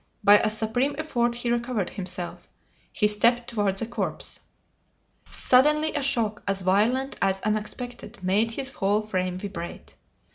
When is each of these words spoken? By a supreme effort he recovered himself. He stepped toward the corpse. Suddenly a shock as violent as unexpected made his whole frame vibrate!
By 0.23 0.39
a 0.39 0.49
supreme 0.49 0.95
effort 0.97 1.35
he 1.35 1.51
recovered 1.51 1.91
himself. 1.91 2.47
He 2.91 3.07
stepped 3.07 3.47
toward 3.51 3.77
the 3.77 3.85
corpse. 3.85 4.39
Suddenly 5.29 5.93
a 5.93 6.01
shock 6.01 6.41
as 6.47 6.63
violent 6.63 7.17
as 7.21 7.39
unexpected 7.41 8.17
made 8.23 8.49
his 8.49 8.71
whole 8.71 9.03
frame 9.03 9.37
vibrate! 9.37 9.93